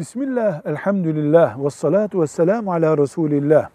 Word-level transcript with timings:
Bismillah, 0.00 0.66
elhamdülillah, 0.66 1.64
ve 1.64 1.70
salatu 1.70 2.22
ve 2.22 2.26
selamu 2.26 2.72
ala 2.72 2.98
Resulillah. 2.98 3.68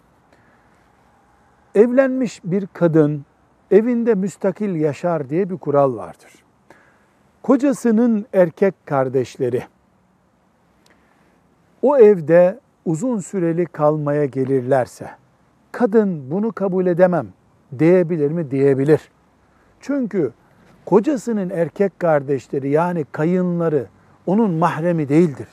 Evlenmiş 1.76 2.42
bir 2.44 2.68
kadın 2.74 3.26
evinde 3.72 4.16
müstakil 4.16 4.76
yaşar 4.76 5.30
diye 5.30 5.50
bir 5.50 5.58
kural 5.58 5.96
vardır. 5.96 6.32
Kocasının 7.44 8.26
erkek 8.34 8.86
kardeşleri 8.86 9.64
o 11.82 11.98
evde 11.98 12.60
uzun 12.86 13.20
süreli 13.20 13.66
kalmaya 13.66 14.26
gelirlerse 14.26 15.10
kadın 15.72 16.32
bunu 16.32 16.52
kabul 16.52 16.86
edemem 16.86 17.28
diyebilir 17.80 18.32
mi? 18.32 18.52
Diyebilir. 18.52 19.12
Çünkü 19.80 20.34
kocasının 20.86 21.50
erkek 21.50 22.00
kardeşleri 22.00 22.70
yani 22.70 23.06
kayınları 23.12 23.88
onun 24.26 24.52
mahremi 24.52 25.10
değildir. 25.10 25.48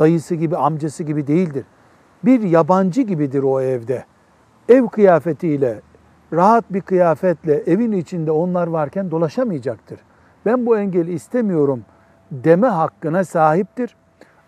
Dayısı 0.00 0.34
gibi, 0.34 0.56
amcası 0.56 1.04
gibi 1.04 1.26
değildir. 1.26 1.64
Bir 2.24 2.42
yabancı 2.42 3.02
gibidir 3.02 3.42
o 3.42 3.60
evde. 3.60 4.04
Ev 4.68 4.86
kıyafetiyle, 4.86 5.80
rahat 6.32 6.72
bir 6.72 6.80
kıyafetle 6.80 7.54
evin 7.54 7.92
içinde 7.92 8.30
onlar 8.30 8.66
varken 8.66 9.10
dolaşamayacaktır. 9.10 10.00
Ben 10.46 10.66
bu 10.66 10.78
engeli 10.78 11.12
istemiyorum 11.12 11.84
deme 12.30 12.66
hakkına 12.66 13.24
sahiptir. 13.24 13.96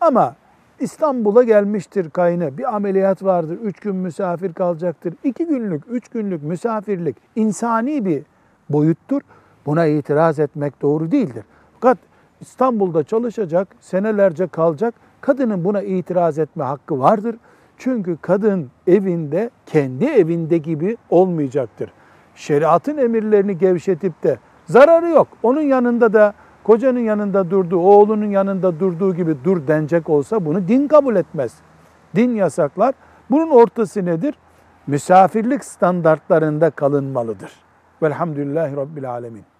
Ama 0.00 0.34
İstanbul'a 0.80 1.42
gelmiştir 1.42 2.10
kayını, 2.10 2.58
bir 2.58 2.74
ameliyat 2.74 3.24
vardır, 3.24 3.58
üç 3.62 3.80
gün 3.80 3.96
misafir 3.96 4.52
kalacaktır. 4.52 5.14
İki 5.24 5.46
günlük, 5.46 5.82
üç 5.90 6.08
günlük 6.08 6.42
misafirlik 6.42 7.16
insani 7.36 8.04
bir 8.04 8.22
boyuttur. 8.68 9.20
Buna 9.66 9.86
itiraz 9.86 10.38
etmek 10.38 10.82
doğru 10.82 11.10
değildir. 11.10 11.44
Fakat 11.74 11.98
İstanbul'da 12.40 13.04
çalışacak, 13.04 13.68
senelerce 13.80 14.46
kalacak, 14.46 14.94
kadının 15.22 15.64
buna 15.64 15.82
itiraz 15.82 16.38
etme 16.38 16.64
hakkı 16.64 16.98
vardır. 16.98 17.36
Çünkü 17.78 18.16
kadın 18.22 18.70
evinde, 18.86 19.50
kendi 19.66 20.04
evinde 20.04 20.58
gibi 20.58 20.96
olmayacaktır. 21.10 21.92
Şeriatın 22.34 22.98
emirlerini 22.98 23.58
gevşetip 23.58 24.22
de 24.22 24.38
zararı 24.66 25.08
yok. 25.08 25.28
Onun 25.42 25.60
yanında 25.60 26.12
da 26.12 26.34
kocanın 26.64 27.00
yanında 27.00 27.50
durduğu, 27.50 27.78
oğlunun 27.78 28.30
yanında 28.30 28.80
durduğu 28.80 29.14
gibi 29.14 29.36
dur 29.44 29.66
denecek 29.66 30.08
olsa 30.08 30.44
bunu 30.44 30.68
din 30.68 30.88
kabul 30.88 31.16
etmez. 31.16 31.54
Din 32.16 32.34
yasaklar. 32.34 32.94
Bunun 33.30 33.50
ortası 33.50 34.04
nedir? 34.04 34.34
Misafirlik 34.86 35.64
standartlarında 35.64 36.70
kalınmalıdır. 36.70 37.52
Velhamdülillahi 38.02 38.76
Rabbil 38.76 39.10
Alemin. 39.10 39.51